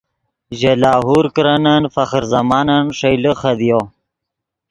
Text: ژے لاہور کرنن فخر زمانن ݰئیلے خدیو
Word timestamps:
ژے 0.59 0.73
لاہور 0.81 1.25
کرنن 1.35 1.83
فخر 1.93 2.23
زمانن 2.33 2.83
ݰئیلے 2.97 3.33
خدیو 3.41 3.81